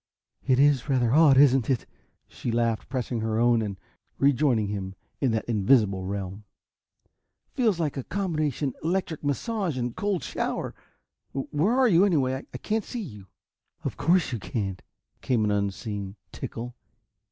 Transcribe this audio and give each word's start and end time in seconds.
"It 0.47 0.57
is 0.57 0.89
rather 0.89 1.13
odd, 1.13 1.37
isn't 1.37 1.69
it?" 1.69 1.85
she 2.27 2.51
laughed, 2.51 2.89
pressing 2.89 3.19
her 3.21 3.37
own 3.37 3.61
and 3.61 3.77
joining 4.35 4.69
him 4.69 4.95
in 5.19 5.29
that 5.29 5.45
invisible 5.45 6.05
realm. 6.05 6.43
"Feels 7.53 7.79
like 7.79 7.97
a 7.97 8.03
combination 8.03 8.73
electric 8.83 9.23
massage 9.23 9.77
and 9.77 9.95
cold 9.95 10.23
shower! 10.23 10.73
Where 11.33 11.73
are 11.77 11.87
you, 11.87 12.03
anyway? 12.03 12.47
I 12.51 12.57
can't 12.57 12.83
see 12.83 12.99
you." 13.03 13.27
"Of 13.83 13.95
course 13.95 14.31
you 14.31 14.39
can't!" 14.39 14.81
came 15.21 15.43
an 15.45 15.51
unseen 15.51 16.15
tinkle. 16.31 16.73